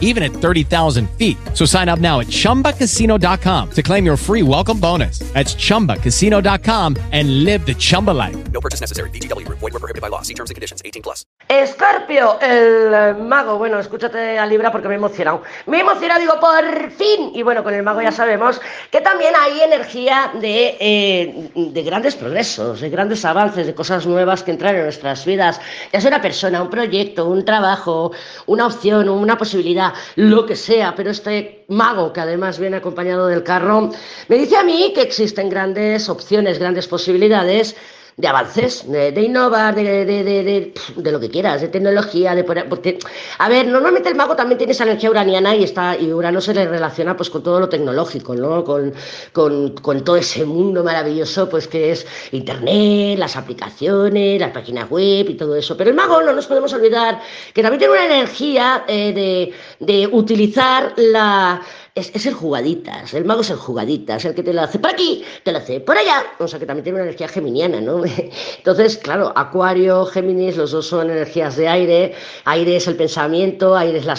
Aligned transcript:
even 0.00 0.22
at 0.22 0.32
30,000 0.32 1.10
feet. 1.18 1.36
So 1.52 1.66
sign 1.66 1.90
up 1.90 1.98
now 1.98 2.20
at 2.20 2.28
chumbacasino.com 2.28 3.70
to 3.72 3.82
claim 3.82 4.06
your 4.06 4.16
free 4.16 4.42
welcome 4.42 4.80
bonus. 4.80 5.18
That's 5.34 5.54
chumbacasino.com 5.54 6.96
and 7.12 7.44
live 7.44 7.66
the 7.66 7.74
Chumba 7.74 8.12
life. 8.12 8.36
No 8.52 8.60
purchase 8.60 8.80
necessary. 8.80 9.10
VGW 9.10 9.44
Group. 9.44 9.58
Void 9.58 9.72
were 9.72 9.80
prohibited 9.80 10.00
by 10.00 10.08
law. 10.08 10.22
See 10.22 10.34
terms 10.34 10.50
and 10.50 10.54
conditions. 10.54 10.80
18 10.84 11.02
plus. 11.02 11.24
Escorpio, 11.48 12.40
el 12.40 12.94
eh, 12.94 13.14
mago. 13.14 13.58
Bueno, 13.58 13.78
escúchate 13.78 14.38
a 14.38 14.46
Libra 14.46 14.72
porque 14.72 14.88
me 14.88 14.94
he 14.94 14.96
emocionado. 14.96 15.42
Me 15.66 15.78
he 15.78 15.80
emocionado, 15.80 16.20
digo, 16.20 16.40
por 16.40 16.90
fin. 16.92 17.32
Y 17.34 17.42
bueno, 17.42 17.62
con 17.62 17.74
el 17.74 17.82
mago 17.82 18.00
ya 18.00 18.12
sabemos 18.12 18.60
que 18.90 19.00
también 19.00 19.34
hay 19.38 19.60
energía 19.60 20.30
de, 20.40 20.76
eh, 20.80 21.50
de 21.54 21.82
grandes 21.82 22.16
progresos, 22.16 22.80
de 22.80 22.88
grandes 22.88 23.24
avances, 23.24 23.66
de 23.66 23.74
cosas 23.74 24.06
nuevas 24.06 24.42
que 24.42 24.52
entran 24.52 24.74
en 24.76 24.84
nuestras 24.84 25.24
vidas. 25.24 25.60
Ya 25.92 26.00
sea 26.00 26.08
una 26.08 26.22
persona, 26.22 26.62
un 26.62 26.70
proyecto, 26.70 27.26
un 27.26 27.44
trabajo, 27.44 28.12
una 28.46 28.66
opción, 28.66 29.08
una 29.08 29.36
posibilidad, 29.36 29.83
lo 30.16 30.46
que 30.46 30.56
sea. 30.56 30.94
Pero 30.94 31.10
este 31.10 31.64
mago, 31.68 32.12
que 32.12 32.20
además 32.20 32.58
viene 32.58 32.76
acompañado 32.76 33.26
del 33.26 33.42
carro, 33.42 33.90
me 34.28 34.36
dice 34.36 34.56
a 34.56 34.62
mí 34.62 34.92
que 34.94 35.02
existen 35.02 35.50
grandes 35.50 36.08
opciones, 36.08 36.58
grandes 36.58 36.86
posibilidades 36.86 37.76
de 38.16 38.28
avances, 38.28 38.88
de, 38.90 39.10
de 39.10 39.22
innovar, 39.22 39.74
de, 39.74 40.04
de, 40.04 40.72
de, 40.96 41.12
lo 41.12 41.18
que 41.18 41.30
quieras, 41.30 41.60
de 41.60 41.68
tecnología, 41.68 42.34
de 42.34 42.44
porque, 42.44 42.98
a 43.38 43.48
ver, 43.48 43.66
normalmente 43.66 44.08
el 44.08 44.14
mago 44.14 44.36
también 44.36 44.58
tiene 44.58 44.72
esa 44.72 44.84
energía 44.84 45.10
uraniana 45.10 45.56
y 45.56 45.64
está, 45.64 45.96
y 45.98 46.12
Urano 46.12 46.40
se 46.40 46.54
le 46.54 46.66
relaciona 46.66 47.16
pues 47.16 47.28
con 47.28 47.42
todo 47.42 47.58
lo 47.58 47.68
tecnológico, 47.68 48.34
¿no? 48.36 48.62
Con, 48.62 48.94
con, 49.32 49.70
con 49.74 50.04
todo 50.04 50.16
ese 50.16 50.44
mundo 50.44 50.84
maravilloso, 50.84 51.48
pues 51.48 51.66
que 51.66 51.90
es 51.90 52.06
internet, 52.30 53.18
las 53.18 53.36
aplicaciones, 53.36 54.40
las 54.40 54.52
páginas 54.52 54.88
web 54.88 55.28
y 55.28 55.34
todo 55.34 55.56
eso. 55.56 55.76
Pero 55.76 55.90
el 55.90 55.96
mago 55.96 56.22
no 56.22 56.32
nos 56.32 56.46
podemos 56.46 56.72
olvidar 56.72 57.20
que 57.52 57.62
también 57.62 57.80
tiene 57.80 57.94
una 57.94 58.06
energía 58.06 58.84
eh, 58.86 59.52
de 59.80 60.06
utilizar 60.06 60.92
la 60.96 61.60
es, 61.96 62.10
es, 62.12 62.26
el 62.26 62.34
jugaditas, 62.34 63.14
el 63.14 63.24
mago 63.24 63.42
es 63.42 63.50
el 63.50 63.56
jugaditas, 63.56 64.24
el 64.24 64.34
que 64.34 64.42
te 64.42 64.52
lo 64.52 64.62
hace 64.62 64.80
por 64.80 64.90
aquí, 64.90 65.24
te 65.44 65.52
lo 65.52 65.58
hace 65.58 65.78
por 65.78 65.96
allá, 65.96 66.24
o 66.40 66.48
sea 66.48 66.58
que 66.58 66.66
también 66.66 66.82
tiene 66.82 66.96
una 66.96 67.04
energía 67.04 67.28
geminiana, 67.28 67.80
¿no? 67.80 68.02
Entonces, 68.56 68.98
claro, 68.98 69.32
Acuario, 69.36 70.04
Géminis, 70.06 70.56
los 70.56 70.72
dos 70.72 70.88
son 70.88 71.08
energías 71.08 71.54
de 71.54 71.68
aire, 71.68 72.14
aire 72.46 72.76
es 72.76 72.88
el 72.88 72.96
pensamiento, 72.96 73.76
aire 73.76 73.98
es 73.98 74.06
la, 74.06 74.18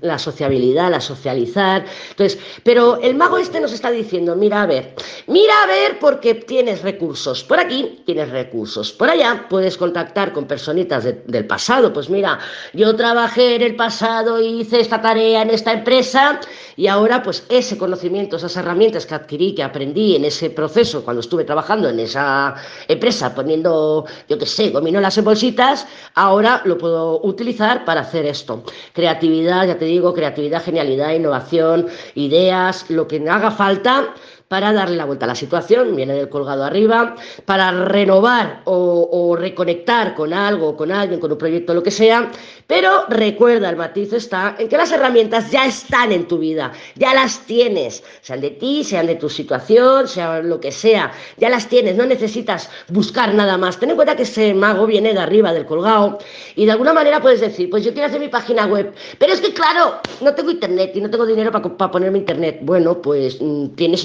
la 0.00 0.18
sociabilidad, 0.18 0.90
la 0.90 1.00
socializar, 1.00 1.84
entonces, 2.10 2.40
pero 2.64 3.00
el 3.00 3.14
mago 3.14 3.38
este 3.38 3.60
nos 3.60 3.72
está 3.72 3.92
diciendo, 3.92 4.34
mira 4.34 4.62
a 4.62 4.66
ver, 4.66 4.92
mira 5.28 5.54
a 5.62 5.66
ver 5.68 6.00
porque 6.00 6.34
tienes 6.34 6.82
recursos 6.82 7.44
por 7.44 7.60
aquí, 7.60 8.02
tienes 8.04 8.30
recursos 8.30 8.90
por 8.90 9.08
allá, 9.08 9.46
puedes 9.48 9.76
contactar 9.76 10.32
con 10.32 10.48
personitas 10.48 11.04
de, 11.04 11.22
del 11.28 11.46
pasado, 11.46 11.92
pues 11.92 12.10
mira, 12.10 12.40
yo 12.72 12.96
trabajé 12.96 13.54
en 13.54 13.62
el 13.62 13.76
pasado, 13.76 14.40
hice 14.40 14.80
esta 14.80 15.00
tarea 15.00 15.42
en 15.42 15.50
esta 15.50 15.72
empresa 15.72 16.40
y 16.76 16.88
ahora 16.88 17.11
pues 17.20 17.44
ese 17.48 17.76
conocimiento, 17.76 18.36
esas 18.36 18.56
herramientas 18.56 19.06
que 19.06 19.16
adquirí, 19.16 19.56
que 19.56 19.64
aprendí 19.64 20.14
en 20.14 20.24
ese 20.24 20.50
proceso 20.50 21.04
cuando 21.04 21.18
estuve 21.18 21.42
trabajando 21.42 21.88
en 21.88 21.98
esa 21.98 22.54
empresa 22.86 23.34
poniendo, 23.34 24.06
yo 24.28 24.38
qué 24.38 24.46
sé, 24.46 24.70
gominolas 24.70 25.18
en 25.18 25.24
bolsitas, 25.24 25.88
ahora 26.14 26.62
lo 26.64 26.78
puedo 26.78 27.20
utilizar 27.24 27.84
para 27.84 28.02
hacer 28.02 28.24
esto. 28.26 28.62
Creatividad, 28.92 29.66
ya 29.66 29.76
te 29.76 29.86
digo, 29.86 30.14
creatividad, 30.14 30.62
genialidad, 30.62 31.12
innovación, 31.12 31.88
ideas, 32.14 32.88
lo 32.88 33.08
que 33.08 33.28
haga 33.28 33.50
falta 33.50 34.14
para 34.52 34.70
darle 34.70 34.96
la 34.96 35.06
vuelta 35.06 35.24
a 35.24 35.28
la 35.28 35.34
situación, 35.34 35.96
viene 35.96 36.12
del 36.12 36.28
colgado 36.28 36.62
arriba, 36.62 37.16
para 37.46 37.70
renovar 37.70 38.60
o, 38.64 39.34
reconectar 39.34 40.14
con 40.14 40.34
algo, 40.34 40.76
con 40.76 40.92
alguien, 40.92 41.20
con 41.20 41.32
un 41.32 41.38
proyecto, 41.38 41.72
lo 41.72 41.82
que 41.82 41.90
sea, 41.90 42.30
pero 42.66 43.06
recuerda, 43.08 43.70
el 43.70 43.76
matiz 43.76 44.12
está 44.12 44.54
en 44.58 44.68
que 44.68 44.76
las 44.76 44.92
herramientas 44.92 45.50
ya 45.50 45.64
están 45.64 46.12
en 46.12 46.28
tu 46.28 46.36
vida, 46.36 46.70
ya 46.96 47.14
las 47.14 47.40
tienes, 47.46 48.04
sean 48.20 48.42
de 48.42 48.50
ti, 48.50 48.84
sean 48.84 49.06
de 49.06 49.14
tu 49.14 49.30
situación, 49.30 50.06
sean 50.06 50.50
lo 50.50 50.60
que 50.60 50.70
sea, 50.70 51.12
ya 51.38 51.48
las 51.48 51.66
tienes, 51.68 51.96
no 51.96 52.04
necesitas 52.04 52.68
buscar 52.88 53.34
nada 53.34 53.56
más. 53.56 53.78
Ten 53.78 53.88
en 53.88 53.96
cuenta 53.96 54.16
que 54.16 54.24
ese 54.24 54.52
mago 54.52 54.86
viene 54.86 55.14
de 55.14 55.18
arriba, 55.18 55.54
del 55.54 55.64
colgado, 55.64 56.18
y 56.56 56.66
de 56.66 56.72
alguna 56.72 56.92
manera 56.92 57.22
puedes 57.22 57.40
decir, 57.40 57.70
pues 57.70 57.84
yo 57.84 57.92
quiero 57.94 58.08
hacer 58.08 58.20
mi 58.20 58.28
página 58.28 58.66
web, 58.66 58.92
pero 59.18 59.32
es 59.32 59.40
que 59.40 59.54
claro, 59.54 60.00
no 60.20 60.34
tengo 60.34 60.50
internet 60.50 60.92
y 60.94 61.00
no 61.00 61.08
tengo 61.08 61.24
dinero 61.24 61.50
para, 61.50 61.90
ponerme 61.90 62.18
internet. 62.18 62.58
Bueno, 62.60 63.00
pues 63.00 63.40
mmm, 63.40 63.68
tienes 63.76 64.04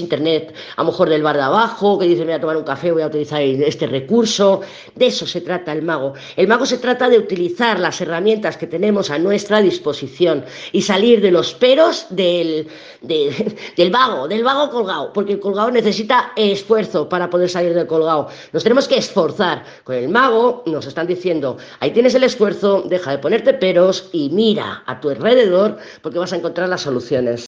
a 0.76 0.82
lo 0.82 0.90
mejor 0.90 1.08
del 1.08 1.22
bar 1.22 1.36
de 1.36 1.42
abajo, 1.42 1.98
que 1.98 2.06
dice 2.06 2.24
voy 2.24 2.32
a 2.32 2.40
tomar 2.40 2.56
un 2.56 2.64
café, 2.64 2.92
voy 2.92 3.02
a 3.02 3.06
utilizar 3.06 3.42
este 3.42 3.86
recurso. 3.86 4.60
De 4.94 5.06
eso 5.06 5.26
se 5.26 5.40
trata 5.40 5.72
el 5.72 5.82
mago. 5.82 6.14
El 6.36 6.48
mago 6.48 6.66
se 6.66 6.78
trata 6.78 7.08
de 7.08 7.18
utilizar 7.18 7.78
las 7.78 8.00
herramientas 8.00 8.56
que 8.56 8.66
tenemos 8.66 9.10
a 9.10 9.18
nuestra 9.18 9.60
disposición 9.60 10.44
y 10.72 10.82
salir 10.82 11.20
de 11.20 11.30
los 11.30 11.54
peros 11.54 12.06
del, 12.10 12.68
de, 13.00 13.56
del 13.76 13.90
vago, 13.90 14.28
del 14.28 14.44
vago 14.44 14.70
colgado, 14.70 15.12
porque 15.12 15.34
el 15.34 15.40
colgado 15.40 15.70
necesita 15.70 16.32
esfuerzo 16.36 17.08
para 17.08 17.30
poder 17.30 17.48
salir 17.48 17.74
del 17.74 17.86
colgado. 17.86 18.28
Nos 18.52 18.62
tenemos 18.62 18.88
que 18.88 18.98
esforzar. 18.98 19.64
Con 19.84 19.96
el 19.96 20.08
mago 20.08 20.62
nos 20.66 20.86
están 20.86 21.06
diciendo, 21.06 21.56
ahí 21.80 21.90
tienes 21.92 22.14
el 22.14 22.24
esfuerzo, 22.24 22.82
deja 22.86 23.12
de 23.12 23.18
ponerte 23.18 23.54
peros 23.54 24.08
y 24.12 24.30
mira 24.30 24.82
a 24.86 25.00
tu 25.00 25.10
alrededor 25.10 25.78
porque 26.02 26.18
vas 26.18 26.32
a 26.32 26.36
encontrar 26.36 26.68
las 26.68 26.82
soluciones. 26.82 27.47